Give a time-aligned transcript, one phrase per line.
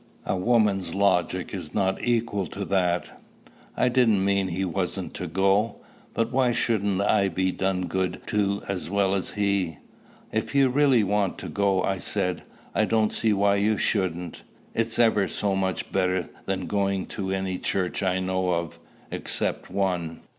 [0.25, 3.21] A woman's logic is not equal to that."
[3.77, 5.75] "I didn't mean he wasn't to go.
[6.15, 9.77] But why shouldn't I be done good to as well as he?"
[10.31, 12.41] "If you really want to go," I said,
[12.73, 14.41] "I don't see why you shouldn't.
[14.73, 18.79] It's ever so much better than going to any church I know of
[19.11, 20.21] except one.